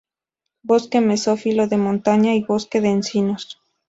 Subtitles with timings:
[0.63, 3.61] Bosque mesófilo de montaña y bosque de encinos.